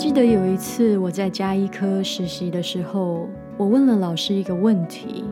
[0.00, 5.24] 记得有一次我在加医科实习的时候，我问了老师一个问题。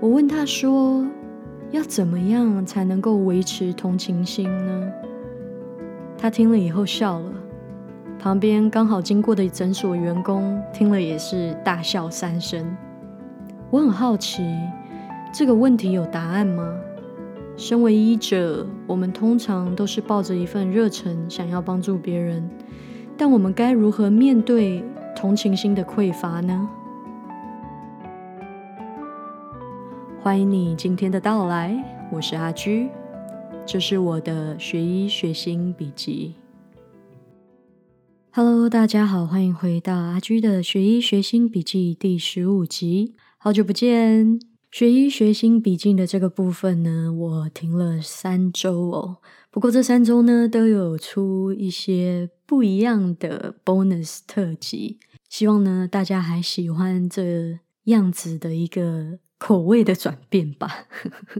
[0.00, 1.06] 我问他说
[1.72, 4.90] ：“要怎么样才能够维持同情心呢？”
[6.16, 7.32] 他听了以后笑了。
[8.18, 12.74] 旁边刚好经过的诊所员工听了也是大笑三声。
[13.70, 14.42] 我很好奇，
[15.34, 16.66] 这个问题有答案吗？
[17.58, 22.48] 身为医者，我们通常都是抱着一份热忱，想要帮助别人。
[23.16, 26.68] 但我们该如何面对同情心的匮乏呢？
[30.20, 32.88] 欢迎你今天的到来，我是阿居，
[33.66, 36.34] 这是我的学医学心笔记。
[38.32, 44.40] Hello，大家好，欢迎回到阿居的学医学心笔记第十五集，好久不见。
[44.70, 49.18] 学医学心笔记的这个部分呢，我停了三周哦。
[49.52, 60.86] 不过这三周呢，都有出一些不一样的 bonus 特辑，希望呢大家还喜欢这样子的一个口味的转变吧。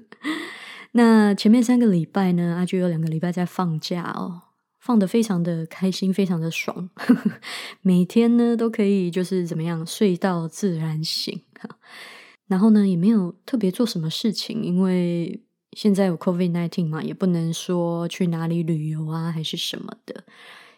[0.93, 4.43] 那前面三个礼拜呢，阿居有两个礼拜在放假哦，
[4.79, 6.91] 放的非常的开心，非常的爽，
[7.81, 11.41] 每天呢都可以就是怎么样睡到自然醒
[12.47, 15.41] 然后呢，也没有特别做什么事情，因为
[15.73, 20.25] 现在有 COVID nineteen 嘛，也不能说去哪里旅游啊，还是什么的。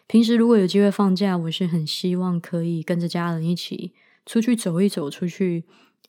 [0.07, 3.93] 平时如果有机会放假，我是很希望可以跟着家人一起
[4.25, 5.65] 出去走一走，出去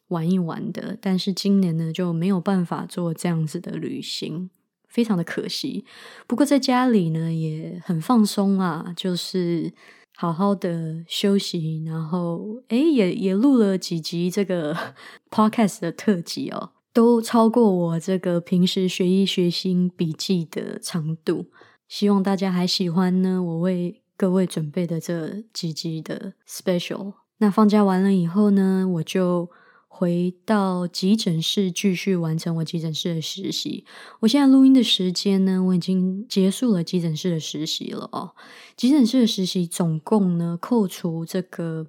[0.08, 0.96] 玩一玩的。
[1.00, 4.50] 但是今年呢，就没有办法做这样子的旅行，
[4.88, 5.84] 非常的可惜。
[6.26, 9.72] 不过在家里呢，也很放松啊，就是。
[10.18, 14.74] 好好的休息，然后诶，也也录了几集这个
[15.30, 21.50] podcast 的特辑哦，都超过我这个平时学医学心笔记的长度。
[21.86, 27.12] 希望大家还喜欢呢，我为各位准备的这几集的 special。
[27.36, 29.50] 那放假完了以后呢，我就。
[29.88, 33.86] 回到急诊室继续完成我急诊室的实习。
[34.20, 38.32] 我现在录音的时间呢，我已经结束了急诊室的实习了哦。
[38.76, 41.86] 急诊室的实习总共呢，扣除这个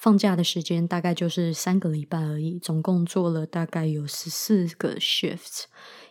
[0.00, 2.58] 放假的时间，大概就是三个礼拜而已。
[2.58, 5.64] 总共做了大概有十四个 shift，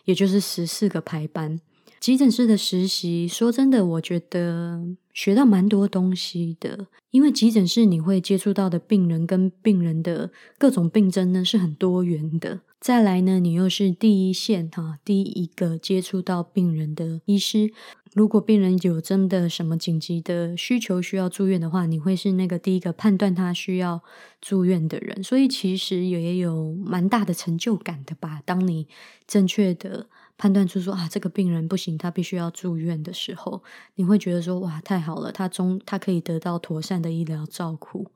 [0.04, 1.60] 也就是十四个排班。
[1.98, 4.80] 急诊室的实习，说真的，我觉得
[5.12, 6.86] 学到蛮多东西的。
[7.10, 12.60] 因为急诊室你会接触到的病人跟病人的各种病症呢是很多元的。
[12.80, 17.72] 再来呢，你又是第一线哈，第一个接触到病人的医师。
[18.14, 24.02] 如果病人有真的什么紧急的需求需要住院的话，你会是那个第一个判断他需要
[24.40, 25.22] 住院的人。
[25.22, 28.40] 所以其实也有蛮大的成就感的吧。
[28.46, 28.88] 当你
[29.26, 30.06] 正确的。
[30.40, 33.62] 判断出说啊，这个病人不行，他必须要住院的时候，
[33.96, 38.10] 你会觉得说哇，太好了，他中他可以得到妥善的医疗照顾。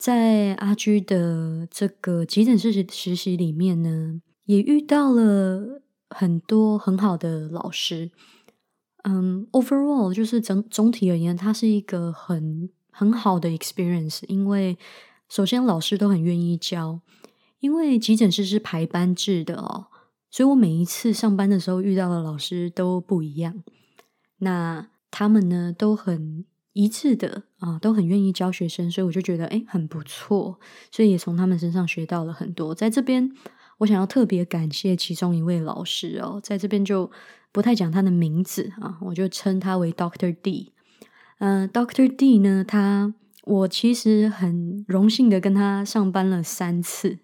[0.00, 8.10] 在阿居的这个急诊室实习里面呢，也遇到了很多很好的老师。
[9.04, 14.22] 嗯，overall 就是整总体而言，它是一个很很好的 experience。
[14.26, 14.78] 因为
[15.28, 17.02] 首先老师都很愿意教，
[17.58, 19.88] 因为急诊室是排班制的哦。
[20.30, 23.62] 所以我每一次上班的时候遇到的老师都不一样，
[24.38, 30.58] 那他们呢都很一致的啊，都很愿意教学生，所以我就觉得诶很不错，
[30.90, 32.74] 所以也从他们身上学到了很多。
[32.74, 33.32] 在这边，
[33.78, 37.10] 我想要特别感谢其中一位老师哦，在这边就
[37.52, 40.72] 不太讲他的名字啊，我就称他为 Doctor D。
[41.38, 43.14] 嗯，Doctor D 呢，他
[43.44, 47.18] 我其实很荣幸的跟他上班了三次。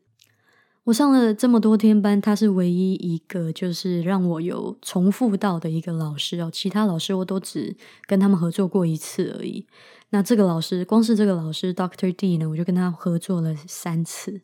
[0.87, 6.49] 我上了这么多天班，他是唯一一个就是让我有重复到的一个老师哦。
[6.53, 7.75] 其他老师我都只
[8.07, 9.67] 跟他们合作过一次而已。
[10.11, 14.41] 那这个老师，光是这个老师 Doctor D 呢，我就跟他合作了三次。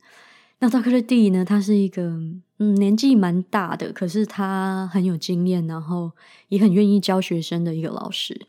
[0.58, 2.02] 那 Doctor D 呢，他是一个
[2.58, 6.10] 嗯年纪蛮大的，可是他很有经验，然后
[6.48, 8.48] 也很愿意教学生的一个老师。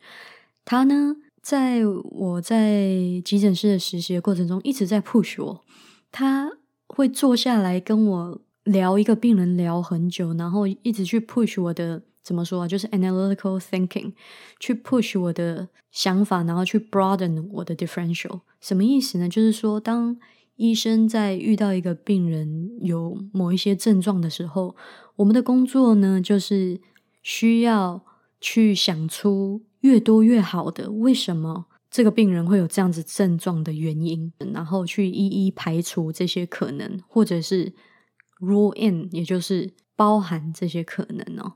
[0.65, 5.63] 他呢，在我在急诊室的实习的过程中，一直在 push 我。
[6.11, 6.53] 他。
[6.87, 12.67] 会坐下来跟我聊一个病人聊很久，然后一直去 push 我的怎么说啊？
[12.67, 14.13] 就是 analytical thinking，
[14.59, 18.41] 去 push 我的想法，然后去 broaden 我的 differential。
[18.61, 19.27] 什么意思呢？
[19.27, 20.17] 就是说，当
[20.55, 24.75] 医生在遇到一个病人有某一些症状的时候，
[25.17, 26.79] 我们的工作呢，就是
[27.21, 28.01] 需要
[28.39, 30.91] 去想出越多越好的。
[30.91, 31.65] 为什么？
[31.93, 37.71] 这个病人会有这样子症状的原因，然后去一一排除这些可能，或者是
[38.39, 41.53] rule in，也就是包含这些可能哦。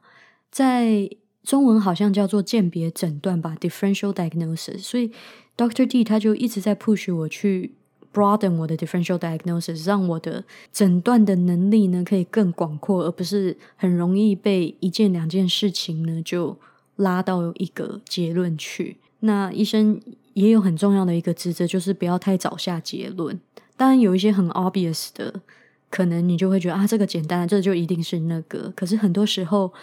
[0.51, 1.09] 在
[1.43, 4.77] 中文好像叫做鉴别诊断吧，differential diagnosis。
[4.77, 5.11] 所以
[5.57, 7.73] Doctor D 他就一直在 push 我去
[8.13, 16.59] broaden 我的 differential diagnosis，让我的诊断的能力呢可以更广阔，而不是很容易被一件两件事情呢就
[16.95, 18.97] 拉到一个结论去。
[19.21, 19.99] 那医生
[20.41, 23.39] 也有很重要的一个职责，就是不要太早下结论。
[23.75, 25.41] 当然有一些很 obvious 的，
[25.89, 28.71] 可能你就会觉得啊，这个简单，这就一定是那个。
[28.75, 29.73] 可是很多时候。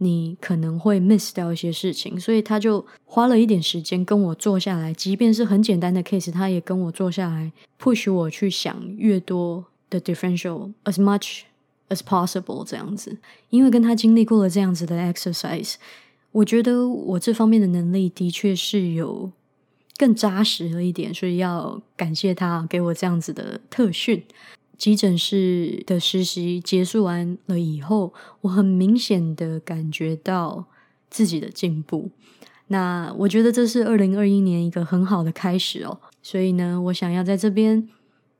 [0.00, 7.50] 你可能会 miss 掉一些事情，所以他就花了一点时间跟我坐下来，即便是很简单的 case，他也跟我坐下来
[7.82, 11.40] ，push 我去想越多的 differential as much
[11.88, 13.18] as possible 这样子。
[13.50, 15.74] 因为跟他经历过了这样子的 exercise，
[16.30, 19.32] 我觉得我这方面的能力的确是有
[19.98, 24.24] 更扎实了一点，所以要感谢他给我这样子的特训。
[24.78, 30.66] 急诊室的实习结束完了以后，我很明显的感觉到
[31.10, 32.10] 自己的进步。
[32.68, 35.98] 那我觉得这是二零二一年一个很好的开始哦。
[36.22, 37.88] 所以呢，我想要在这边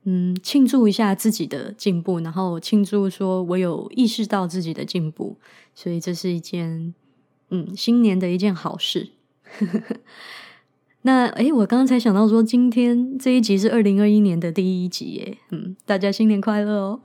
[0.05, 5.35] 嗯庆祝一下自己的进步，然后庆祝说我有意识到自己的进步。
[5.75, 6.93] 所以这是一件
[7.49, 9.09] 嗯新年的一件好事。
[11.03, 16.99] 那诶，我刚刚才想到说，今天这一集是二零二一年的第一集耶，嗯，大家新年快乐哦。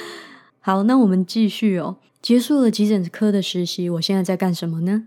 [0.60, 1.96] 好，那我们继续哦。
[2.22, 5.04] 结束了急诊科的实习，我现在在干什么呢？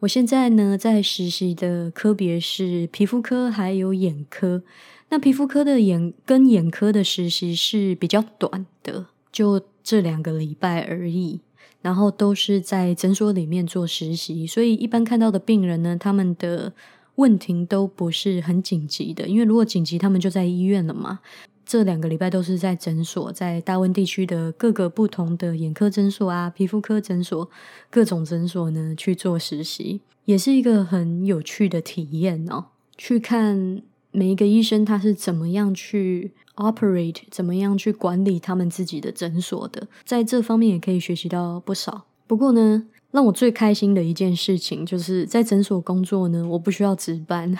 [0.00, 4.64] 我现在呢，在实习的科别是皮肤科还有眼科。
[5.10, 11.40] 那皮肤科的眼跟眼科的实习是比较短的，就这两个礼拜而已。
[11.80, 16.72] 然后都是在诊所里面做实习，所以一般看到的病人呢，他们的。
[17.18, 21.18] 问题都不是很紧急的，因为如果紧急，他们就在医院了嘛。
[21.66, 27.50] 这两个礼拜都是在诊所，在大温地区的各个不同的眼科诊所啊、皮肤科诊所、
[27.90, 32.66] 各种诊所呢去做实习，也是一个很有趣的体验哦。
[32.96, 33.82] 去看
[34.12, 42.06] 每一个医生他是怎么样去 operate，怎么样去管理他们自己的诊所的，在这方面也可以学习到不少。
[42.28, 42.86] 不过呢。
[43.10, 47.56] 让我最开心的一件事情，就是在诊所工作呢，我不需要值班，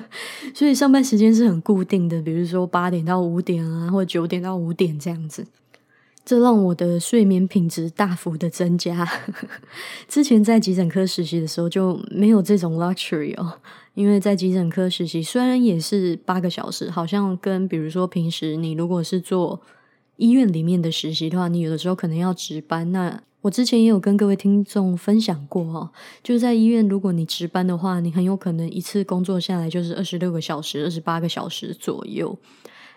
[0.54, 5.46] 所以上班时间是很固定的，比如说八点到五点啊，或者九点到五点这样子。
[6.22, 9.08] 这让我的睡眠品质大幅的增加。
[10.06, 13.54] 之前在急诊科实习的时候就没有这种 luxury 哦，
[13.94, 19.62] 因为在急诊科实习虽然也是八个小时，好像跟比如说平时你如果是做
[20.16, 23.22] 医院里面的实习的话，你有的时候可能要值班那。
[23.40, 25.90] 我之前也有跟各位听众分享过哦，
[26.22, 32.38] 就是在医院，如果你值班的话，你很有可能一次工作下来就是二十六个小时、二十八个小时左右。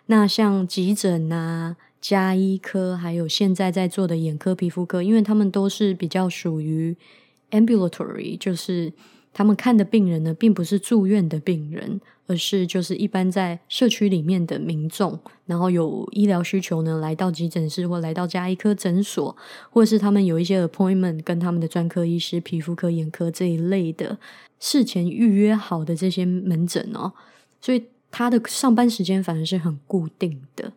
[0.07, 6.95] 那像急诊啊、加医科，还有现在在做的眼科、皮肤科，因为他们都是比较属于
[7.51, 8.93] ambulatory，就是。
[9.35, 19.35] 他们看的病人呢，并不是住院的病人，而是就是一般在社区里面的民众，然后有医疗需求呢，来到急诊室或来到加医科诊所，
[19.69, 24.17] 或者是他们有一些 appointment 跟他们的专科医师、皮肤科、眼科这一类的
[24.59, 27.11] 事前预约好的这些门诊哦，
[27.59, 30.71] 所以他的上班时间反而是很固定的。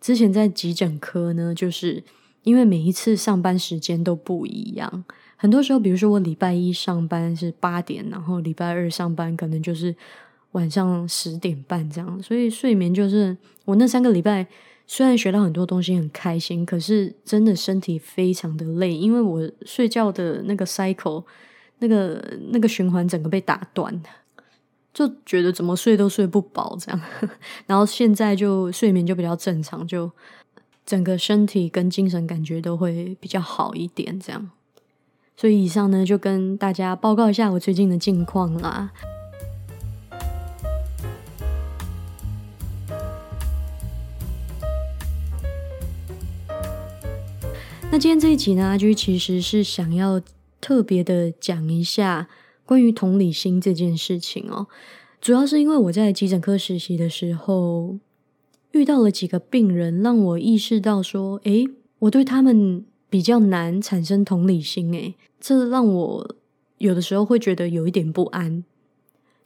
[0.00, 2.02] 之前在急诊科呢，就是
[2.42, 5.04] 因为每一次上班时间都不一样。
[5.36, 9.94] 很多时候，比如说我礼拜一上班是八点，然后礼拜二上班可能就是
[10.56, 14.46] 晚上十点半这样，所以睡眠就是我那三个礼拜
[14.86, 21.24] 虽然学到很多东西很开心，可是真的身体非常的累，因为我睡觉的那个 cycle
[21.80, 24.02] 那个那个循环整个被打断，
[24.94, 27.00] 就觉得怎么睡都睡不饱这样，
[27.66, 30.10] 然后现在就睡眠就比较正常，就
[30.86, 34.50] 整个身体跟精神感觉都会比较好一点这样。
[35.36, 38.90] 所以以上呢，就跟大家报告一下我最近的近况啦。
[47.96, 50.20] 那今天这一集呢，阿居其实是想要
[50.60, 52.28] 特别的讲一下
[52.66, 54.66] 关于同理心这件事情哦。
[55.18, 57.96] 主要是因为我在急诊科实习的时候，
[58.72, 61.64] 遇到了几个病人，让我意识到说，诶，
[62.00, 62.84] 我对他们。
[63.08, 66.36] 比较难产生同理心，诶，这让我
[66.76, 68.62] 有的时候会觉得有一点不安。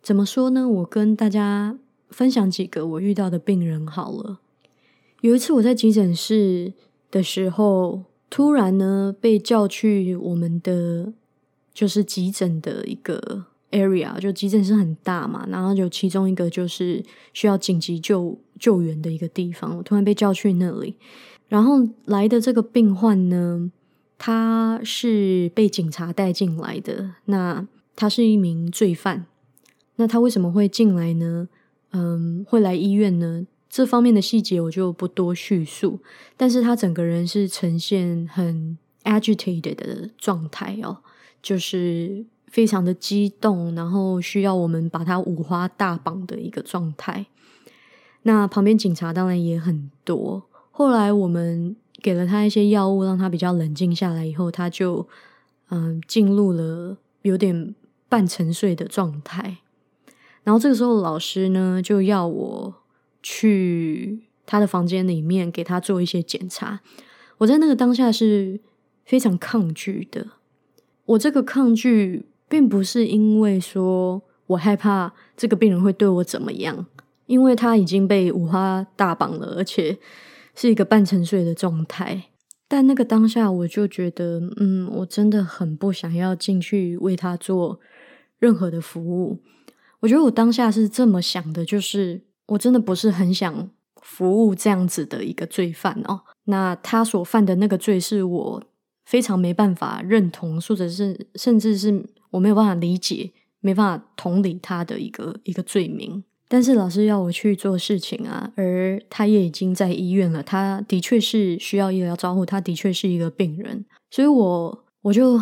[0.03, 0.69] 怎么说呢？
[0.69, 1.79] 我跟大家
[2.09, 4.41] 分享几个我遇到的病人好了。
[5.21, 6.73] 有一次我在急诊室
[7.13, 11.13] 的时候，突然呢被叫去我们的
[11.75, 20.95] 就是急诊的一个 area，就急诊室很大嘛，然后有其中一个就是需要紧急救救援的一个地方，我突然被叫去那里。
[21.49, 23.71] 然后来的这个病患呢，
[24.17, 27.15] 他是被警察带进来的。
[27.25, 29.27] 那他是一名罪犯。
[29.97, 31.49] 那他为什么会进来呢？
[31.91, 33.45] 嗯，会来医院呢？
[33.71, 36.01] 这方面的细节我就不多叙述。
[36.37, 40.99] 但是他整个人是呈现很 agitated 的状态哦，
[41.41, 47.27] 就是非常的激动，然后需要我们把他五花大绑的一个状态。
[48.23, 50.43] 那旁边警察当然也很多。
[50.71, 55.07] 后来我们给了他一些药物，让他比较冷静下来以后，他就
[55.69, 57.75] 嗯进入了有点
[58.09, 59.59] 半沉睡的状态。
[60.43, 62.75] 然后这个时候，老师呢就要我
[63.23, 66.81] 去他的房间里面给他做一些检查。
[67.39, 68.61] 我在那个当下是
[69.05, 70.27] 非常抗拒的。
[71.07, 76.87] 我这个抗拒并不是因为说我害怕这个病人会对我怎么样，
[77.27, 79.99] 因为他已经被五花大绑了，而且
[80.55, 82.25] 是一个半沉睡的状态。
[82.69, 87.81] 但那个当下，我就觉得，嗯，我真的很不想要进去为他做
[88.39, 89.41] 任何的服务。
[89.99, 92.21] 我觉得我当下是这么想的，就是
[92.51, 93.71] 我真的不是很想
[94.03, 96.23] 服务这样子的一个罪犯哦。
[96.45, 98.63] 那他所犯的那个罪是我
[99.05, 103.31] 非常没办法认同，或者是甚至是我没有办法理解、
[103.61, 106.25] 没办法同理他的一个一个罪名。
[106.49, 115.41] 但是老师要我去做事情啊，而他也已经在医院了，他的确是需要医疗照护，他的确是一个病人，所以我我就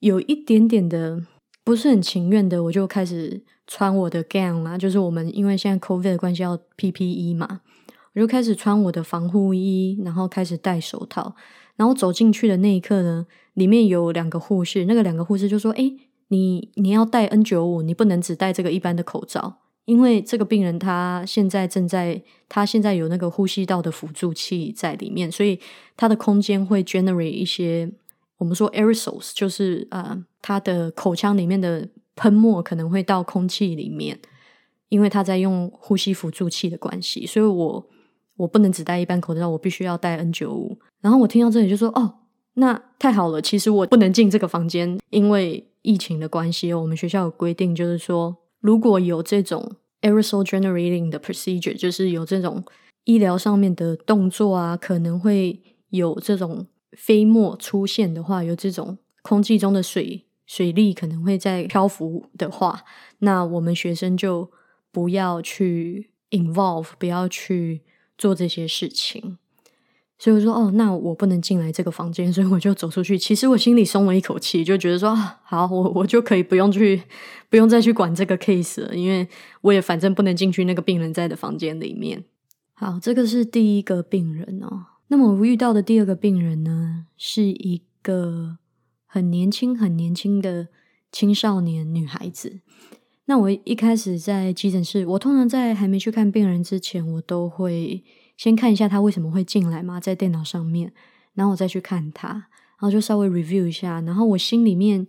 [0.00, 1.22] 有一点点的
[1.62, 3.44] 不是很情愿的，我就开始。
[3.66, 7.60] 穿我的 gown 啊，就是我们因为现在 COVID 的关系要 PPE 嘛，
[8.14, 11.34] 我就开始穿我的防护衣，然后开始戴手套，
[11.76, 15.92] 然后走进去的那一刻呢，里面有两个护士，那个两个护士就说：“哎，
[16.28, 25.58] 你你要戴 N 九五，你不能只戴这个一般的口罩，因为这个病人他现在正在，他现在有那个呼吸道的辅助器在里面，所以
[25.96, 27.90] 他的空间会 generate 一些
[28.36, 34.18] 我们说 aerosols，就是呃，他的口腔里面的。”喷墨可能会到空气里面，
[34.88, 37.86] 因为他在用呼吸辅助器的关系，所以我
[38.36, 40.78] 我不能只戴一般口罩，我必须要戴 N 九五。
[41.00, 42.14] 然后我听到这里就说：“哦，
[42.54, 43.42] 那太好了！
[43.42, 52.64] 其实我不能进这个房间，因为疫情的关系，我们学校有规定，就是说如果有这种 aerosol generating 的 procedure，就是有这种
[53.04, 56.66] 医疗上面的动作啊，可能会有这种
[56.96, 62.84] 飞沫出现的话，有这种空气中的水。”水力可能会在漂浮的话，
[63.18, 64.52] 那我们学生就
[64.92, 67.82] 不要去 involve，不要去
[68.16, 69.36] 做这些事情。
[70.16, 73.18] 所以我说，哦，那我不能进来这个房间，所以我就走出去。
[73.18, 77.02] 其实我心里松了一口气，就觉得说，好，我我就可以不用去，
[77.50, 79.26] 不用再去管这个 case 了，因为
[79.62, 82.22] 我也反正不能进去那个病人在的房间里面。
[82.74, 84.86] 好，这个是第一个病人哦。
[85.08, 88.58] 那么我遇到的第二个病人呢，是一个。
[89.14, 90.66] 很年轻、很年轻的
[91.12, 92.58] 青少年女孩子。
[93.26, 98.02] 那我一开始在急诊室，我通常在还没去看病人之前，我都会
[98.36, 100.92] 先看一下她为什么会进来嘛，在电脑上面，
[101.34, 105.06] 然后我再去看她，然后就稍微 review 一下，然后我心里面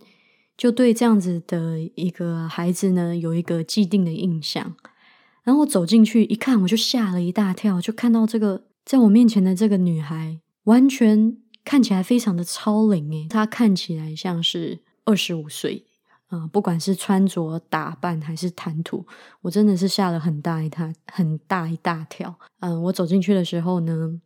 [0.56, 4.76] 就对这样子的一个孩子呢有一个既定的印象。
[5.42, 11.38] 然后我走进去一看，我就吓了一大跳，就看到这个在我面前的这个女孩完全。
[11.66, 15.84] 看起来非常的超龄诶，他看起来像是二十五岁
[16.28, 19.04] 啊，不管是穿着打扮还是谈吐，
[19.42, 22.38] 我真的是吓了很大一大很大一大跳。
[22.60, 24.20] 嗯，我走进去的时候呢，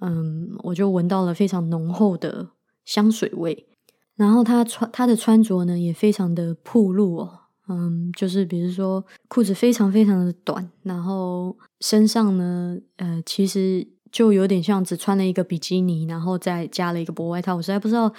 [0.00, 2.48] 嗯，我就闻到了非常浓厚的
[2.84, 3.68] 香水味，
[4.16, 13.86] 然后他穿他的穿着呢也非常的暴露哦，嗯，就是比如说裤子非常非常的短，然后身上呢，呃，其实。
[14.10, 17.54] 就有点像只穿了一个比基尼，然后再加了一个薄外套。
[17.54, 18.12] 我实在不知道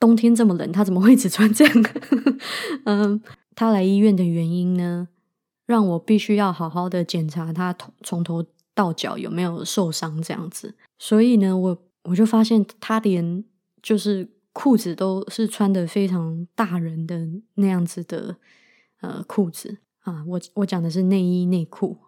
[0.00, 1.84] 冬天这么冷，他怎么会只穿这样？
[2.84, 3.20] 嗯，
[3.54, 5.08] 他来医院的原因呢，
[5.66, 10.74] 让我必须要好好的检查他从从头到脚有没有受伤这样子。
[10.98, 13.44] 所以呢，我我就发现他连
[13.82, 18.36] 就是裤子都是穿的非常大人的那样子的
[19.00, 20.24] 呃裤子啊。
[20.26, 21.98] 我我讲的是内衣内裤。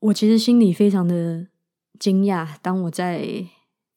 [0.00, 1.46] 我其实心里非常的。
[1.98, 2.56] 惊讶！
[2.60, 3.46] 当我在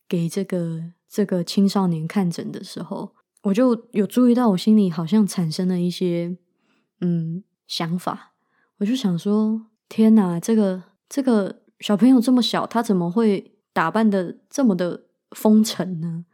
[0.08, 3.14] 给这个这个青少年看诊的时候，
[3.44, 6.38] 我就有注意到，我心里好像产生了一些
[7.02, 8.34] 嗯想法。
[8.78, 16.26] 我就想说：天哪，这个这个小朋友这么小，他怎么会打扮的这么的风尘呢？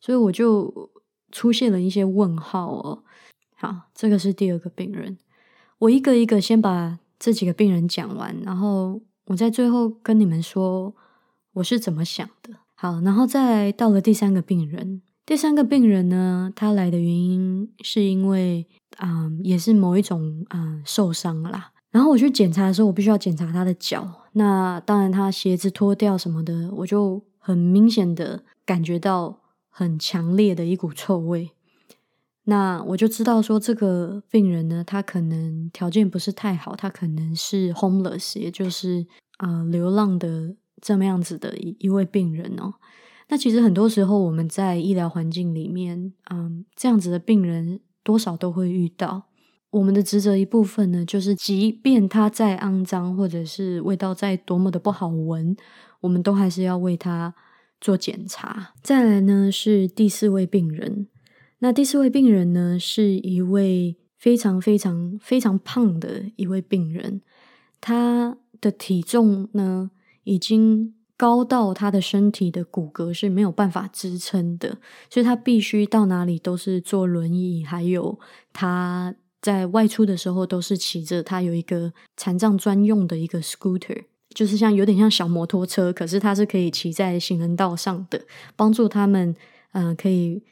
[0.00, 0.90] 所以我就
[1.30, 3.04] 出现了一些问号哦。
[3.56, 5.18] 好，这个是第二个病人，
[5.78, 10.94] 我一个一个先把这几个病人讲完，然后我在最后跟你们说。
[11.54, 12.54] 我是怎么想的？
[12.74, 15.02] 好，然后再到了第三个病人。
[15.26, 18.66] 第三个病人呢，他来的原因是因为
[18.96, 21.72] 啊，也是某一种啊受伤啦。
[21.90, 24.08] 然后我去检查的时候，我必须要检查他的脚。
[24.32, 31.50] 那当然，他鞋子脱掉什么的，我就很明显的感觉到很强烈的一股臭味。
[32.44, 42.74] 那我就知道说，这个病人呢，他可能条件不是太好，他可能是 homeless，也就是啊流浪的这么样子的一一位病人哦。
[43.28, 49.24] 那其实很多时候我们在医疗环境里面，嗯，这样子的病人多少都会遇到。
[49.70, 55.56] 我们的职责一部分呢，就是即便他再肮脏，或者是味道再多么的不好闻，
[56.00, 57.32] 我们都还是要为他
[57.80, 58.74] 做检查。
[58.82, 61.06] 再来呢，是第四位病人。
[61.60, 67.20] 那第四位病人呢，是一位非常非常非常胖的一位病人，
[67.80, 69.92] 他的体重呢，
[70.30, 74.78] 已经高到他的身体的骨骼是没有办法支撑的，
[75.10, 78.18] 所以他必须到哪里都是坐轮椅，还有
[78.52, 79.14] 他。
[79.42, 88.20] 在外出的时候，都是骑着他有一个残障专用的一个 scooter，就是像有点像小摩托车，可是它是可以骑在行人道上的，
[88.54, 89.34] 帮助他们
[89.72, 90.42] 嗯可以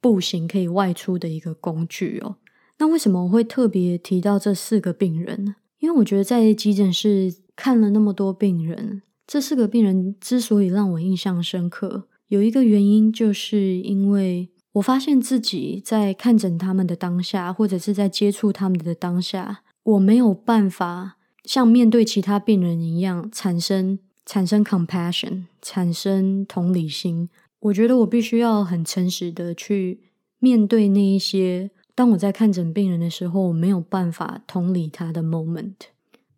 [0.00, 2.34] 步行可以外出的一个工具哦。
[2.78, 5.54] 那为什么我会特别提到这四个病人呢？
[5.78, 14.50] 因为我觉得在急诊室看了那么多病人，这四个病人之所以让我印象深刻，有一个原因就是因为。
[14.72, 27.30] 我发现自己在看诊他们的当下，或者是在接触他们的当下，我没有办法像面对其他病人一样产生产生 compassion，产生同理心。
[27.60, 30.00] 我觉得我必须要很诚实的去
[30.38, 35.74] 面对那一些，当我在看诊病人的时候，我没有办法同理他的 moment。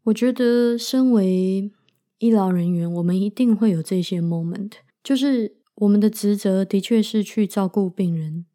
[0.05, 1.71] 我觉得身为
[2.19, 5.57] 医疗人员，我们一定会有这些 moment，就是。
[5.79, 8.47] 我们的职责的确是去照顾病人。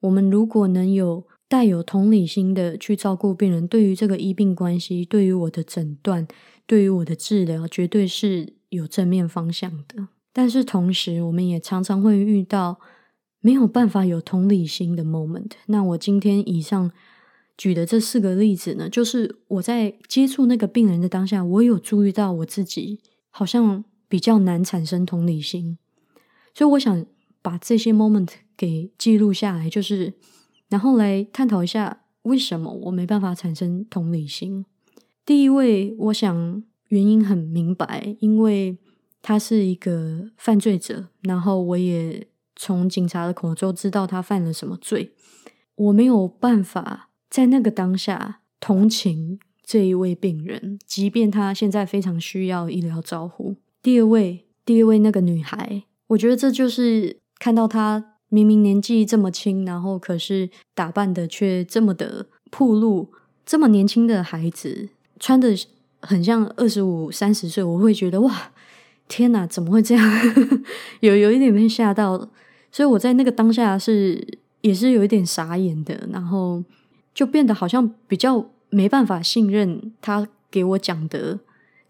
[0.00, 6.26] 我们如果能有带有同理心的去照顾病人，对于这个医病关系，对于我的诊断，
[6.66, 10.08] 对于我的治疗，绝对是有正面方向的。
[10.32, 12.80] 但是同时，我们也常常会遇到
[13.42, 15.50] 没有办法有同理心的 moment。
[15.66, 16.90] 那我今天以上
[17.62, 22.98] 举的这四个例子呢，就是我在接触那个病人的当下，我有注意到我自己
[23.30, 25.78] 好像比较难产生同理心。
[26.52, 27.06] 所以我想
[27.40, 30.14] 把这些 moment 给记录下来，就是
[30.70, 34.66] 然后来探讨一下为什么我没办法产生同理心。
[35.24, 38.76] 第一位，我想原因很明白，因为
[39.22, 45.12] 他是一个犯罪者，然后我也从警察的口中知道他犯了什么罪，
[45.76, 53.56] 我没有办法在那个当下同情这一位病人，即便他现在非常需要医疗照护。
[53.82, 55.84] 第二位，第二位那个女孩。
[56.08, 63.10] 我觉得这就是看到她明明年纪这么轻，然后可是打扮的却这么的铺路，
[63.46, 65.56] 这么年轻的孩子穿的
[66.02, 68.52] 很像二十五三十岁，我会觉得哇，
[69.08, 70.20] 天哪，怎么会这样？
[71.00, 72.28] 有有一点被吓到，
[72.70, 76.62] 所以我在那个当下是也是有一点傻眼的，然后
[77.14, 81.38] 就变得好像比较没办法信任他给我讲的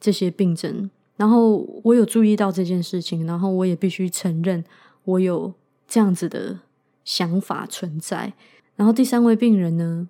[0.01, 0.91] 这些病症。
[1.17, 4.65] 然后我有注意到这件事情，然后我也必须承认
[5.05, 5.53] 我有
[5.87, 6.59] 这样子的
[7.05, 8.33] 想法存在。
[8.75, 10.09] 然后第三位病人呢，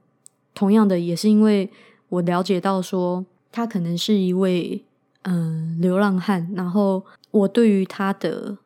[0.54, 1.68] 同样的也是因为
[2.08, 4.82] 我了解到说他可能是一位
[5.22, 8.56] 嗯流浪汉，然后我对于他的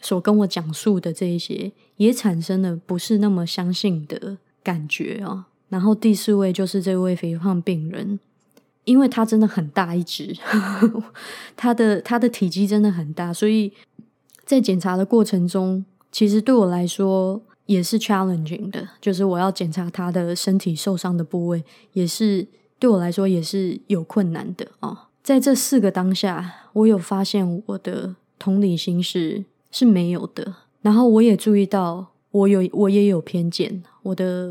[0.00, 5.48] 所跟我讲述的这一些也产生了不是那么相信的感觉啊。
[5.70, 8.20] 然后第四位就是这位肥胖病人。
[8.84, 10.34] 因为他真的很大一只，
[11.54, 13.70] 他的他的体积真的很大，所以
[14.44, 22.44] 在检查的过程中，其实对我来说也是 challenging 的，就是我要检查他的身体受伤的部位，也是
[22.78, 25.08] 对我来说也是有困难的啊。
[25.22, 34.50] 在这四个当下，我有发现我的同理心是是没有的，然后我也注意到我有我也有偏见，我的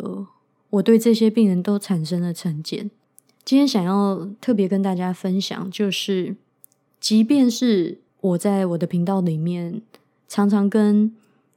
[0.71, 2.91] 我对这些病人都产生了成见。
[3.43, 6.35] 今天想要特别跟大家分享，就是
[6.99, 9.81] 即便是我在我的频道里面
[10.27, 11.15] 常常跟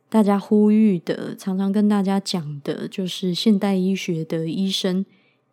[0.09, 5.05] 大家呼吁的，常常跟大家讲的，就是现代医学的医生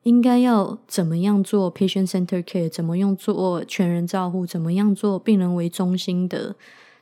[0.04, 6.56] 应该要怎么样做 patient center care，怎么用做全人照护，怎么样做病人为中心的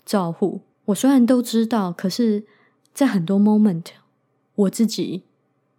[0.04, 0.62] 照护。
[0.86, 2.46] 我虽然都知道，可是
[2.94, 3.86] 在很多 moment，
[4.56, 5.24] 我自己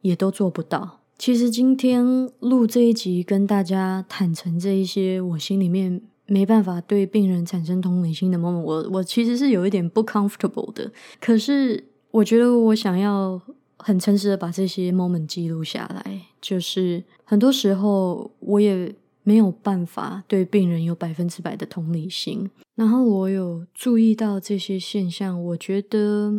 [0.00, 1.00] 也都做不到。
[1.18, 10.90] 其实今天录这一集，跟大家坦诚这一些我心里面没办法对病人产生同理心的 moment，我我其实是有一点不 comfortable 的。
[11.20, 11.82] 可是
[12.12, 13.40] 我觉得我想要
[13.78, 22.48] 很诚实的把这些 moment 记录下来，就是很多时候我也没有办法对病人有百分之百的同理心。
[22.76, 26.32] 然后我有注意到这些现象，我觉得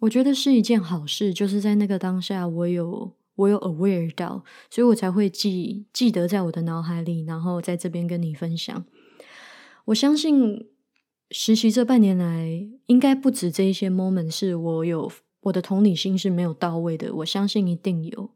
[0.00, 8.84] 我觉得是一件好事，就是在那个当下，我有我有 aware 到，所以我才会记记得在我的脑海里，然后在这边跟你分享。
[9.86, 10.68] 我相信
[11.30, 15.10] 实习这半年来，应该不止这一些 moment 是我有
[15.42, 18.30] 我的同理心是没有到位的，我相信一定有。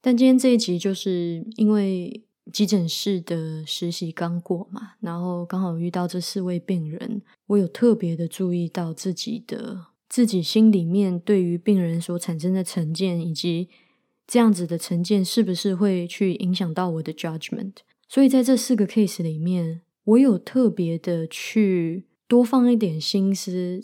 [0.00, 2.24] 但今天这一集就是因为。
[2.50, 13.68] 急诊室的实习刚过嘛，然后刚好遇到这四位病人，我有特别的注意到自己的自己心里面对于病人所产生的成见，以及
[14.26, 17.74] 这样子的成见是不是会去影响到我的 judgment。
[18.08, 23.80] 所以在这四个 case 里面，我有特别的去多放一点心思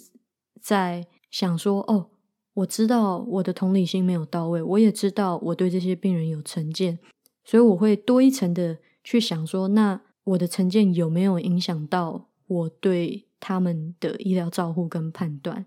[0.61, 2.09] 在想说，哦，
[2.55, 6.99] 我知道我的同理心没有到位，我也知道我对这些病人有成见。
[7.45, 15.67] 所以我会多一层的去想说，那我的成见有没有影响到我对他们的医疗照护跟判断？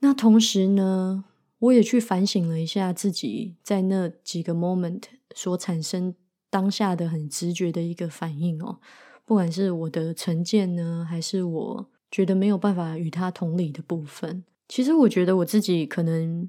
[0.00, 1.24] 那同时呢，
[1.58, 5.02] 我也去反省了一下自己在那几个 moment
[5.34, 6.14] 所产生
[6.50, 8.78] 当下的很直觉的一个反应哦，
[9.24, 16.48] 不管是我的成见呢，还是我觉得没有办法与他同理的部分，其实我觉得我自己可能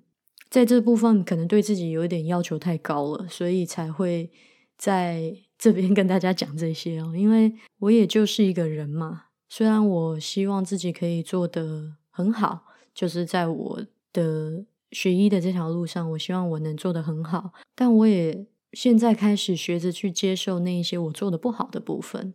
[0.49, 4.31] 在这部分可能对自己有一点要求太高了，所以才会。
[4.79, 9.23] 在这边跟大家讲这些哦，因为我也就是一个人嘛。
[9.49, 12.61] 虽然我希望自己可以做得很好，
[12.99, 17.53] 就是在我的学医的这条路上，我希望我能做得很好。
[17.73, 22.33] 但我也现在开始学着去接受那一些我做的不好的部分。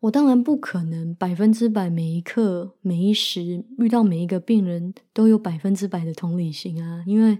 [0.00, 7.38] 我当然不可能百分之百每一刻每一时遇到每一个病人都有百分之百的同理心啊，因为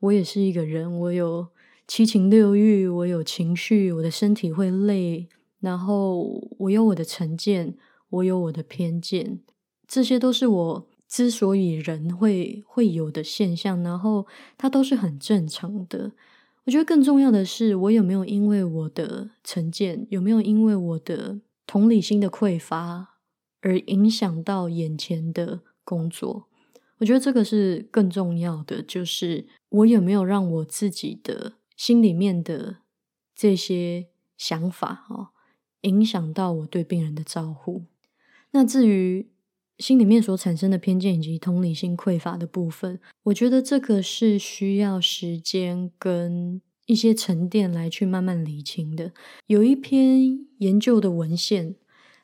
[0.00, 1.46] 我也是一个人，我有。
[1.86, 7.74] 七情六欲，我有情绪，我的身体会累，然后我有我的成见，
[8.10, 9.40] 我有我的偏见，
[9.88, 16.12] 这些都是我之所以人会会有的现象，然后它都是很正常的。
[16.64, 23.16] 我觉得更重要的是，我有没有因为我的成见，有没有因为我的同理心的匮乏
[23.60, 26.46] 而影响到眼前的工作？
[26.98, 31.54] 我觉得这个是更重要的，就是我有没有让我自己的。
[31.76, 32.76] 心里面的
[33.34, 35.28] 这些想法哦，
[35.80, 37.86] 影响到我对病人的照护。
[38.50, 39.30] 那至于
[39.80, 49.12] 心里面所产生的偏见以及同理心匮乏的部分，我觉得这个是需要时间跟一些沉淀来去慢慢理清的。
[49.46, 51.74] 有一篇研究的文献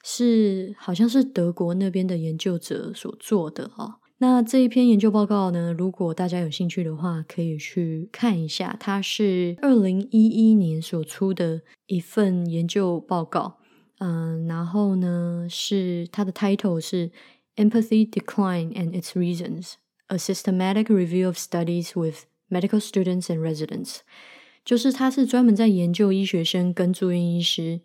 [0.05, 3.95] 是，好像是德国那边的研究者所做的哦。
[4.19, 5.73] 那这一篇研究报告呢？
[5.73, 8.75] 如果大家有兴趣的话，可以去看一下。
[8.81, 13.59] 它是二零一一年所出的一份研究报告。
[13.99, 17.11] 嗯，然后呢，是它的 title 是
[17.57, 19.75] “Empathy Decline and Its Reasons:
[20.09, 23.99] A Systematic Review of Studies with Medical Students and Residents”。
[24.65, 27.81] 就是它是专门在研究医学生跟住院医师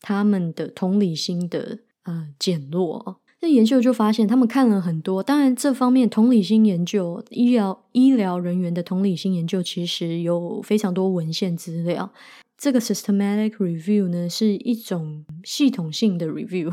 [0.00, 3.20] 他们的同理心的呃减弱。
[3.42, 5.22] 那研究就发现，他们看了很多。
[5.22, 12.12] 当然，这方面同理心研究、医疗医疗人员的同理心研究，其实有非常多文献资料。
[12.60, 16.70] 这个 systematic review 呢，是一种系统性的 review，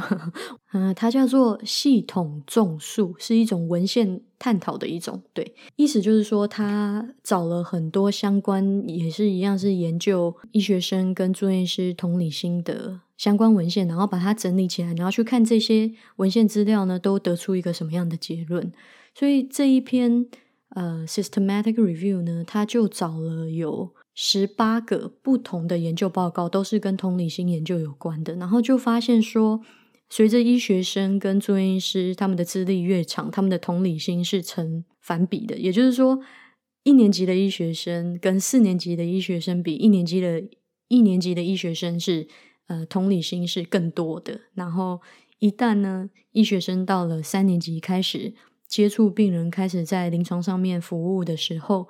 [0.74, 5.24] 嗯， 它叫做系统种树，是一种文献探讨的一种。
[5.32, 18.74] 对，意思就是说，他找了很多相关，也是一样是研究医学生跟住院师同理心的相关文献，然后把它整理起来，然后去看这些文献资料呢，都得出一个什么样的结论。
[19.16, 20.26] 所以这一篇
[20.72, 23.94] 呃 systematic review 呢，他就找了有。
[24.20, 29.62] 十八个不同的研究报告都是跟同理心研究有关的，然后就发现说，
[30.10, 35.56] 随着医学生跟住院医师他们的资历越长，他们的同理心是成反比的。
[35.60, 36.20] 也就是说，
[36.82, 40.44] 一年级的医学生跟四年级的医学生比，一年级的
[40.88, 42.28] 一年级的医学生是
[42.66, 44.42] 呃同理心是更多的。
[44.56, 45.00] 然后
[45.38, 48.34] 一旦呢，医学生到了三年级开始
[48.68, 51.88] 接触病人，开始在临床上面服务的时候。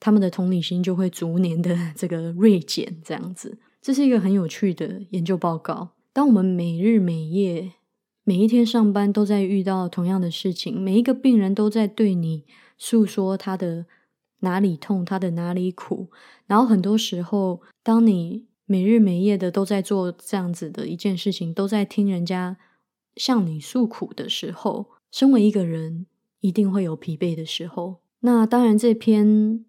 [0.00, 5.90] 他们的同理心就会逐年的 这个锐减，这样子，这是一个很有趣的研究报告。
[6.12, 7.72] 当我们每日每夜
[8.24, 12.44] 每一天上班都在遇到同样的事情，每一个病人都在对你
[12.76, 13.86] 诉说他的
[14.40, 16.10] 哪里痛，他的哪里苦，
[16.46, 22.58] 然后很多时候，当你每日每夜的都在做这样子的一件事情，都在听人家
[23.16, 26.06] 向你诉苦的时候，身为一个人，
[26.40, 27.96] 一定会有疲惫的时候。
[28.20, 29.64] 那当然，这篇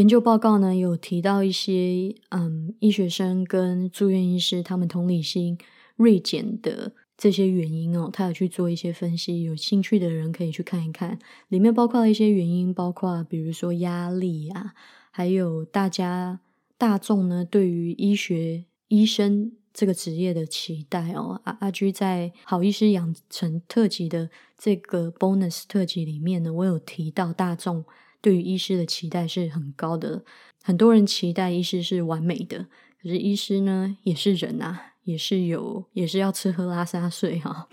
[0.00, 5.58] 研究报告呢有提到一些嗯，医学生跟住院医师他们同理心
[5.94, 14.72] 锐减的这些原因哦，他有去做一些分析，有兴趣的人可以去看一看，里面包括了一些原因，包括比如说压力啊，
[15.10, 16.40] 还有大家
[16.78, 19.52] 大众呢对于医学医生。
[19.72, 27.84] 这个职业的期待哦，阿阿居在好医师养成特辑的这个 bonus 特辑里面呢，我有提到大众
[28.20, 30.24] 对于医师的期待是很高的，
[30.62, 32.66] 很多人期待医师是完美的，
[33.02, 37.68] 可是医师呢也是人啊，也是有也是要吃喝拉撒睡哈，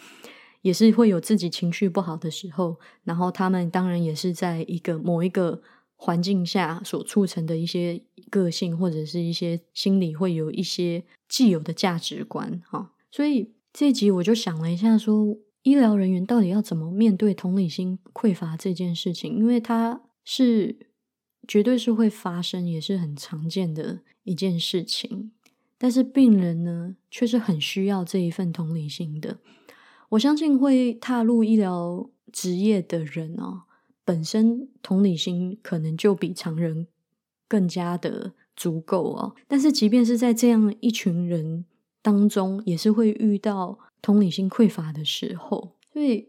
[0.61, 5.61] 也是会有自己情绪不好的时候，然后他们当然也是在一个某一个。
[5.99, 12.91] 环境下所促成的一些个性，或者是一些心理，会有一些既有的价值观，哈。
[13.09, 19.35] 所以这一集我就想了一下，说医疗人员到底要怎么面对同理心匮乏这件事情？
[19.35, 20.75] 因为他是
[21.47, 25.31] 绝对是会发生，也是很常见的一件事情。
[25.77, 29.37] 但是病人呢，却是很需要这一份同理心的。
[30.09, 33.63] 我相信会踏入医疗职业的人哦。
[34.03, 36.87] 本身同理心可能就比常人
[37.47, 41.63] 更加的足够哦，但是即便是在这样一群人
[42.01, 45.77] 当中，也是会遇到同理心匮乏的时候。
[45.93, 46.27] 所以，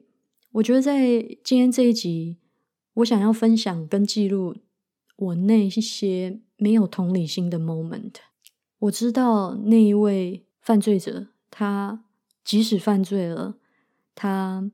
[0.52, 2.37] 我觉得在今天这一集，
[2.98, 4.56] 我想要分享跟记录
[5.16, 8.14] 我那一些没有同理心的 moment。
[8.80, 12.04] 我知道那一位犯罪者，他
[12.44, 13.56] 即使犯罪了，
[14.14, 14.70] 他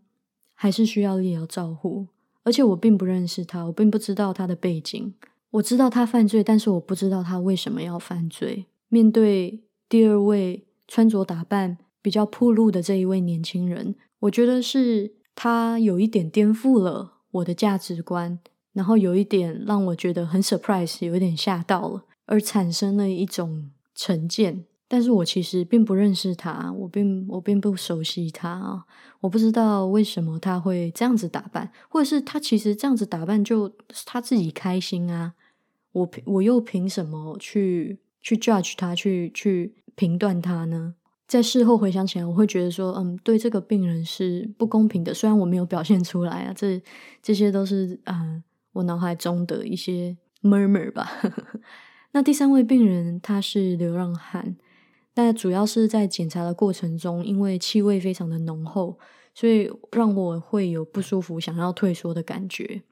[0.54, 2.08] 还是需要医疗照护。
[2.44, 5.14] 而且我并不认识他，我并不知道他的背景。
[5.52, 8.66] 我知道他犯罪，但是我不知道他为什么要犯罪。
[8.88, 18.38] 面对第二位穿着打扮比较暴露的这一位年轻人，我觉得是他有一点颠覆了我的价值观，
[18.73, 24.64] 然后有一点让我觉得很 surprise，有一点吓到了，而产生了一种成见。
[24.87, 28.85] 但是我其实并不认识他，我并我并不熟悉他，
[29.20, 33.73] 我不知道为什么他会这样子打扮，或者是他其实这样子打扮就
[34.07, 35.35] 他自己开心啊，
[35.92, 40.94] 我我又凭什么去去 judge 他，去去评断他呢？
[41.35, 45.12] 在事后回想起来，我会觉得说，嗯，对这个病人是不公平的。
[45.12, 46.81] 虽然我没有表现出来啊，这
[47.20, 48.40] 这些都是啊
[48.73, 51.11] 我脑海中的一些 murmur 吧。
[52.14, 54.55] 那第三位病人他是流浪汉。
[55.12, 58.97] 但主要是在检查的过程中，因为气味非常的浓厚，
[59.35, 62.83] 所以让我会有不舒服、想要退缩的感觉。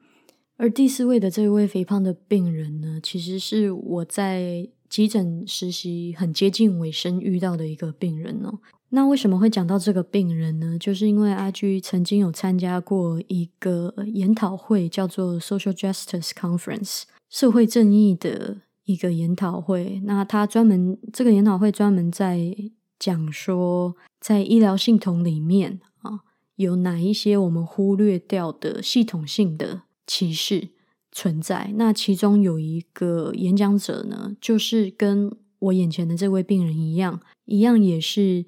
[0.57, 8.59] 而第四位的这位肥胖的病人呢，其实是我在急诊实习很接近尾声遇到的一个病人哦。
[8.89, 10.77] 那为什么会讲到这个病人呢？
[10.77, 18.61] 就是因为阿居曾经有参加过一个研讨会，叫做 Social Justice Conference，社会正义的。
[18.85, 22.53] 一个研讨会，那他专门这个研讨会专门在
[22.99, 26.19] 讲说，在医疗系统里面啊，
[26.57, 30.67] 有哪一些我们忽略掉的系统性的歧视
[31.13, 31.71] 存在。
[31.75, 38.45] 那其中有一个演讲者呢，就是跟我眼前的这位病人一样，一样也是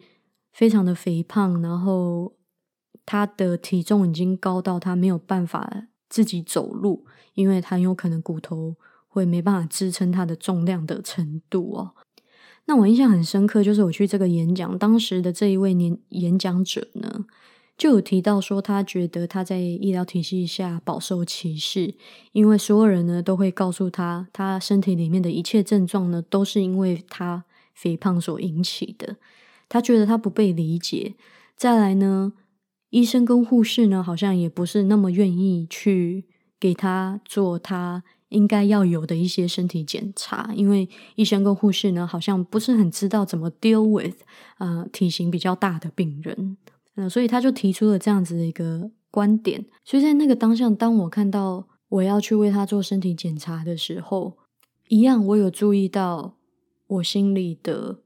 [0.52, 2.34] 非常的肥胖，然后
[3.06, 8.76] 他的体重已经高到他没有办法自己走路，因为他有可能骨头。
[9.08, 11.96] 会没办法支撑他的重量的程度哦。
[12.66, 17.24] 那我印象很深刻，就是我去这个演讲，当时的这一位年演讲者呢，
[17.78, 21.96] 就有提到说，他觉得他在医疗体系下饱受歧视，
[22.32, 29.18] 因为所有人呢都会告诉他，他身体里面的一切症状呢都是因为他肥胖所引起的。
[29.68, 31.16] 他觉得他不被理解。
[31.58, 32.34] 再来呢，
[32.90, 36.26] 医生跟护士呢，好像也不是那么愿意去
[36.60, 38.04] 给他做他。
[38.30, 44.18] 应该要有的一些身体检查，因为医生跟护士呢，好像不是很知道怎么 deal with
[44.58, 46.58] 啊体型比较大的病人，
[46.96, 49.66] 嗯，所以他就提出了这样子的一个观点。
[49.84, 54.38] 所以在那个当下，当我看到我要去为他做身体检查的时候，
[54.88, 56.38] 一样我有注意到
[56.88, 58.00] 我心里的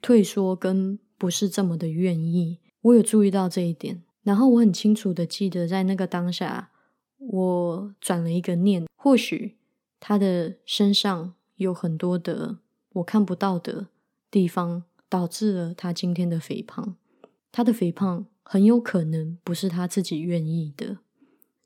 [0.00, 4.02] 退缩跟不是这么的愿意，我有注意到这一点。
[4.22, 6.70] 然后我很清楚的记得，在那个当下，
[7.18, 9.56] 我转了一个念，或许。
[10.00, 12.58] 他的身上有很多的
[12.92, 13.88] 我看不到的
[14.30, 16.94] 地方，导致了他今天的肥胖。
[17.50, 20.98] 他的肥胖很有可能不是他自己愿意的。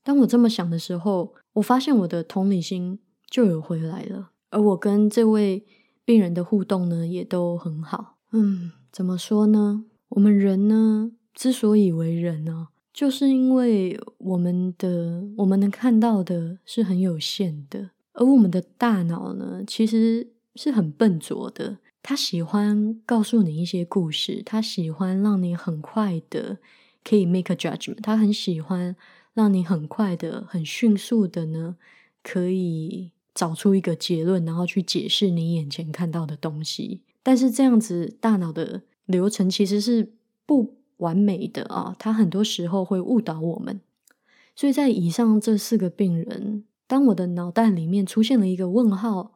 [0.03, 2.99] 当我这么想的时候，我发现我的同理心
[3.31, 4.31] 就有回来了。
[4.51, 5.65] 而我跟这位
[6.05, 8.19] 病人的互动呢，也都很好。
[8.33, 9.85] 嗯，怎么说呢？
[10.11, 21.79] 我们人呢，之所以为人呢，就是因为我们的我们能看到的是很有限的，而我们的大脑呢，其实是很笨拙的。
[22.03, 26.59] 他喜欢告诉你一些故事，他喜欢让你很快的
[27.05, 28.97] 可以 make a judgment，他很喜欢
[29.35, 31.77] 让你很快的、很迅速的呢，
[32.23, 37.03] 可以找出一个结论，然后去解释你眼前看到的东西。
[37.23, 40.13] 但是这样子大脑的流程其实是
[40.45, 43.81] 不完美的啊，它很多时候会误导我们。
[44.57, 49.33] 所以在以上这四个病人，当我的脑袋里面出现了一个问号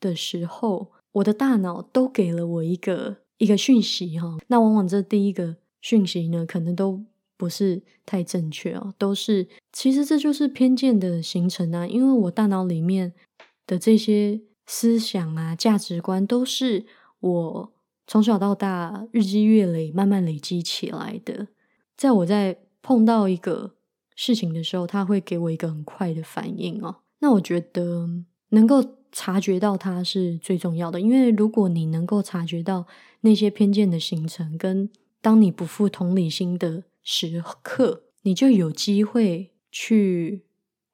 [0.00, 4.38] 的时候，我的大脑都给了我一个一个讯息哈。
[4.48, 7.04] 那往往这第一个讯息呢，可能都
[7.36, 11.86] 不是太正确哦，都是其实这就是偏见的形成啊。
[11.86, 13.12] 因为我大脑里面
[13.66, 16.86] 的这些思想啊、价值观都是。
[17.20, 17.72] 我
[18.06, 21.48] 从小到大日积月累，慢慢累积起来的。
[21.98, 23.74] 在我在碰到一个
[24.16, 27.02] 事情的时候，他会给我一个很快的反应哦。
[27.18, 28.08] 那我觉得
[28.48, 32.86] 能够察觉到它是最重要的，因为如果你能够察觉到
[33.20, 40.44] 那些偏见的形成，跟当你不负同理心的时刻，你就有机会去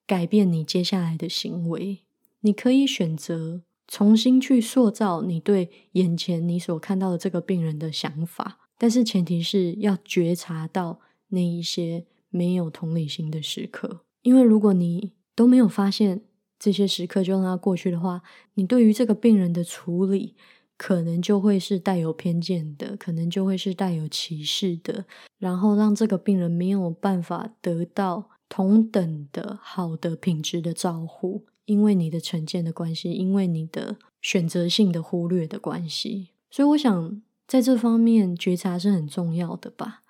[0.06, 2.00] 改变你接下来的行为。
[2.40, 3.62] 你可以选择。
[3.88, 10.98] 重新去塑造你对眼前你所看到的这个病人的想法，但是前提是要觉察到
[11.28, 14.00] 那一些没有同理心的时刻。
[14.22, 16.22] 因为如果你都没有发现
[16.58, 18.22] 这些时刻就让它过去的话，
[18.54, 20.34] 你对于这个病人的处理
[20.76, 25.04] 可能就会是带有偏见的，可能就会是带有歧视的，
[25.38, 31.46] 然后让这个病人没有办法得到同等的好的品质的照护。
[31.66, 40.02] 因为你的成见的关系，因为你的选择性的忽略的关系，所以我想在这方面觉察是很重要的吧。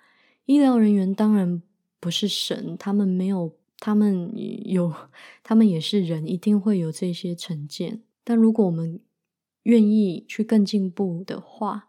[0.45, 1.63] 医疗人员当然
[1.99, 4.31] 不是神，他们没有，他们
[4.65, 4.93] 有，
[5.43, 8.01] 他们也是人，一定会有这些成见。
[8.23, 8.99] 但如果我们
[9.63, 11.87] 愿意去更进步的话，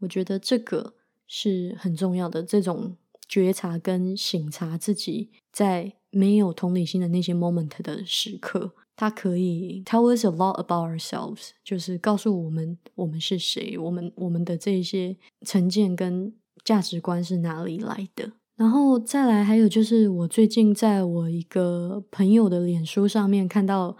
[0.00, 0.94] 我觉得这个
[1.26, 2.42] 是很重要的。
[2.42, 2.96] 这种
[3.28, 8.74] 觉察跟醒察自己在没有同理心的那些 moment 的时刻。
[8.96, 18.32] 它可以 tell us a lot about ourselves，就是告诉我们我们是谁，我们我们的这些成见跟价值观是哪里来的。
[18.58, 23.96] 然后再来，还有就是我最近在我一个朋友的脸书上面看到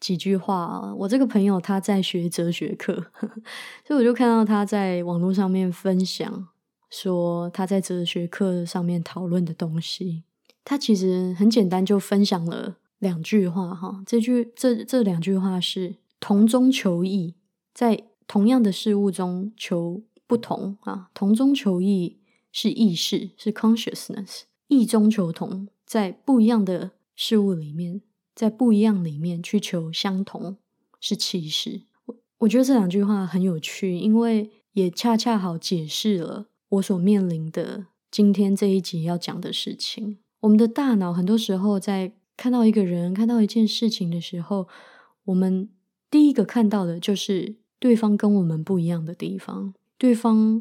[0.00, 0.94] 几句话啊。
[1.00, 2.94] 我这个朋友他在学哲学课，
[3.86, 6.48] 所以我就看到他在网络上面分享，
[6.88, 10.22] 说他在哲学课上面讨论的东西。
[10.64, 12.76] 他其实很简单，就分享了。
[13.00, 17.34] 两句话哈，这句这这两句话是同中求异，
[17.74, 21.10] 在同样的事物中求不同啊。
[21.12, 22.16] 同中求异
[22.52, 28.02] 是意识，是 consciousness；异中求同，在不一样的事物里面，
[28.34, 30.56] 在不一样里面去求相同，
[31.00, 31.82] 是气势。
[32.06, 40.18] 我我觉得这两句话很有趣，因为也恰恰好解释了我所面临的今天这一集要讲的事情。
[40.40, 42.14] 我们的大脑很多时候在。
[42.40, 44.68] 看到一个人，看到一件事情的时候，
[45.24, 45.68] 我们
[46.08, 50.60] 第一个看到的就是对方跟我们不一样的地方，对方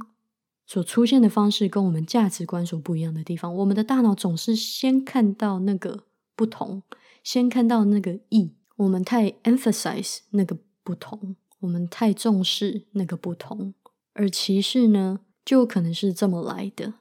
[0.67, 3.55] 所出现的方式跟我们价值观所不一样的地方。
[3.55, 6.03] 我们的大脑总是先看到那个
[6.35, 6.83] 不同，
[7.23, 8.51] 先看到那个异。
[8.75, 13.73] 我们太 emphasize 那个不同，我们太重视那个不同，
[14.13, 16.93] 而歧视呢，就可能是这么来的。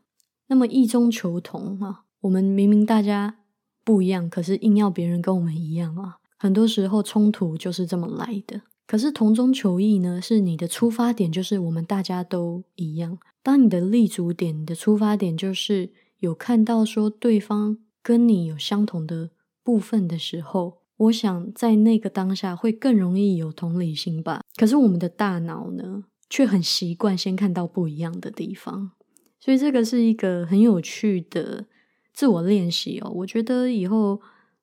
[0.46, 3.40] 那么异中求同啊，我们明明大家。
[3.84, 6.16] 不一样，可是硬要别人跟我们一样啊！
[6.36, 8.62] 很多时候冲突就是这么来的。
[8.86, 13.18] 可是同中求异呢，是你的出发点，就是我们大家都一样。
[13.42, 19.30] 当你的立足点、你的出发点就是有看到说对方跟你有相同的
[19.62, 24.42] 部分的时候，我想在那个当下会更容易有同理心吧。
[24.56, 28.92] 可是我们的大脑呢，却很习惯先看到不一样的地方，
[29.40, 31.66] 所以这个是一个很有趣的。
[32.14, 34.22] 自我练习哦，我觉得以后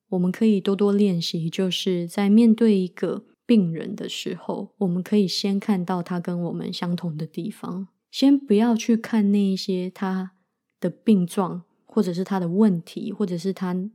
[0.09, 10.31] 我们可以多多练习，就是在面对一个病人的时候，我们可以先看到他跟我们相同的地方，先不要去看那一些他
[10.79, 13.89] 的病状，或者是他的问题，或者是他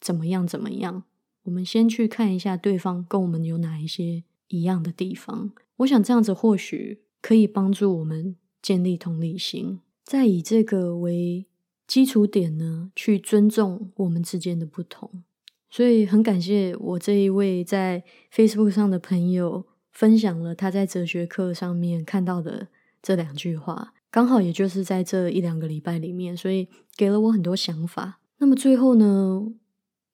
[0.00, 1.04] 怎么样怎么样。
[1.44, 5.52] 我们先去看一下对方跟我们有哪一些一样的地方。
[5.78, 11.46] 我想这样子或许可以帮助我们建立同理心，再以这个为。
[11.84, 15.24] 基础点呢，去尊重我们之间的不同，
[15.72, 22.68] 所以很感谢我这一位在 Facebook 上的朋友分享了他在哲学课上面看到的
[23.00, 28.20] 这两句话，刚好也就是在这一两个礼拜里面，所以给了我很多想法。
[28.36, 29.46] 那么最后呢，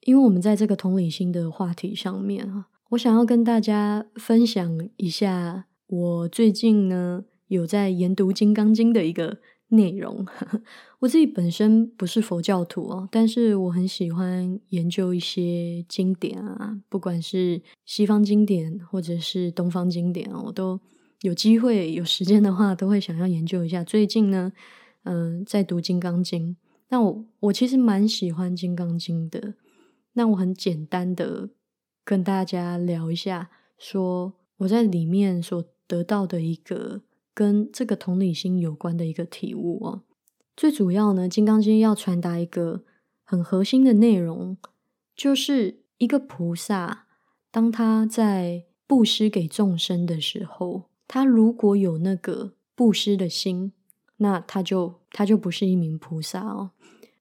[0.02, 9.38] 因为我们在这个同理心的话题上面啊，我想要跟大家分享一下我最近呢有在研读《金刚经》的一个
[9.68, 10.26] 内容。
[11.00, 20.80] 我自己本身不是佛教徒哦，但是我很喜欢研究一些经典啊，不管是西方经典或者是东方经典啊，我都
[21.22, 23.84] 有机会有时间的话，都会想要研究一下。
[23.84, 24.52] 最近呢，
[25.04, 26.50] 嗯，在读《金刚经》。
[26.90, 29.54] 那我我其实蛮喜欢《金刚经》的。
[30.14, 31.50] 那我很简单的
[32.04, 37.02] 跟大家聊一下，说我在里面所得到的一个
[37.38, 40.02] 跟这个同理心有关的一个体悟哦。
[40.56, 42.82] 最主要呢，《金刚经》要传达一个
[43.22, 44.56] 很核心的内容，
[45.14, 47.06] 就是一个菩萨，
[47.52, 53.72] 当他在布施给众生的时候，他如果有那个布施的心，
[54.16, 56.72] 那他就他就不是一名菩萨哦。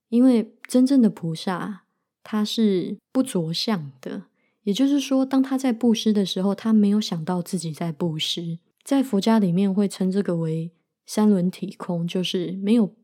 [0.09, 1.83] 因为真正的菩萨，
[2.23, 4.23] 他是不着相的，
[4.63, 8.57] 也就是说，当他在布施的时候，他没有想到自己在布施。
[8.87, 10.71] 在佛家里面会称这个为
[11.05, 12.95] 三轮体空，就是没有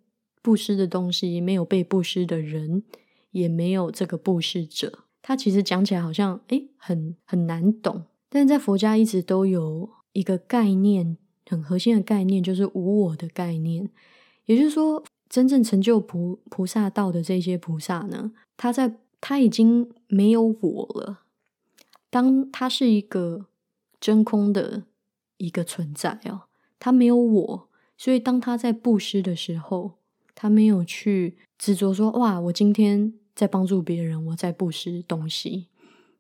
[0.41, 2.83] 布施的东西，没有被布施的人，
[3.31, 4.99] 也没有这个布施者。
[5.21, 11.17] 他其实讲起来好像诶很很难懂，但是在佛家一直都有一个概念，
[11.49, 13.89] 很核心的概念，就是无我的概念，
[14.45, 15.03] 也就是说。
[15.29, 21.21] 真正成就菩菩萨道的这些菩萨呢，他在他已经没有我了。
[22.11, 23.47] 当他是一个
[23.99, 24.83] 真空的
[25.37, 26.43] 一个存在哦，
[26.79, 29.93] 他没有我，所以当他在布施的时候，
[30.35, 35.67] 他没有去执着说哇，我今天在帮助别人，我在布施东西，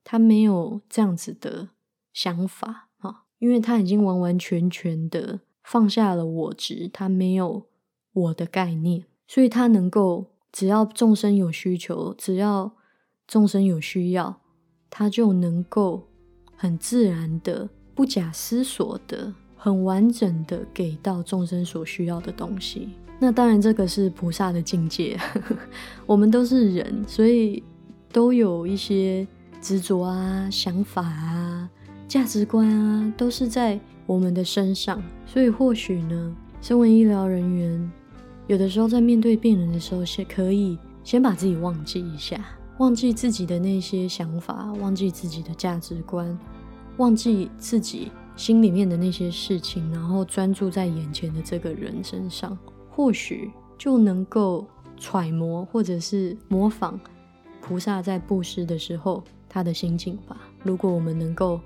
[0.03, 1.69] 他没有这样子的
[2.11, 7.67] 想法啊，因为他已经完完全全的放下了我执，他没有。
[8.15, 12.75] 我的概念，所以他能够只要众生有需求，只要
[13.25, 14.39] 众生有需要，
[14.91, 16.07] 他就能够
[16.55, 22.89] 很自然的、不假思索的、很完整的给到众生所需要的东西。
[23.19, 25.17] 那当然，这个是菩萨的境界。
[26.05, 27.63] 我们都是人，所以
[28.11, 29.25] 都有一些
[29.61, 31.69] 执着啊、想法啊、
[32.07, 35.01] 价值观啊，都是在我们的身上。
[35.25, 37.91] 所以或许呢，身为医疗人员。
[38.47, 42.43] 有的时候，在面对病人的时候，先可以先把自己忘记一下，
[42.79, 46.37] 忘记自己的那些想法，忘记自己的价值观，
[46.97, 52.57] 忘记自己心里面的那些事情，然后专注在眼前的这个人身上，
[52.89, 54.65] 或许就能够
[54.97, 56.99] 揣摩或者是模仿
[57.61, 60.41] 菩萨在布施的时候他的心境吧。
[60.63, 61.59] 如果我们能够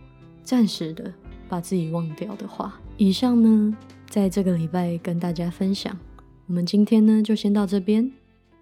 [0.44, 1.14] 暂时的
[1.50, 3.76] 把自己忘掉的话，以上呢，
[4.10, 5.98] 在这个礼拜跟大家分享。
[6.48, 8.12] 我们今天呢，就先到这边，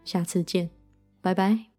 [0.04, 0.70] 下次见，
[1.22, 1.75] 拜拜。